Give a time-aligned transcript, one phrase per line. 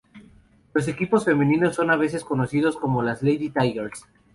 [0.73, 4.03] Los equipos femeninos son a veces conocidos como las "Lady Tigers".